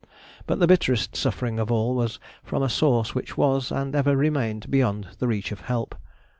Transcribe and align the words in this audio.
But 0.47 0.57
the 0.59 0.65
bitterest 0.65 1.15
suffering 1.15 1.59
of 1.59 1.71
all 1.71 1.93
was 1.93 2.17
from 2.43 2.63
a 2.63 2.69
source 2.69 3.13
which 3.13 3.37
was, 3.37 3.71
and 3.71 3.93
ever 3.93 4.17
remained, 4.17 4.71
beyond 4.71 5.09
the 5.19 5.27
reach 5.27 5.51
of 5.51 5.61
help. 5.61 5.93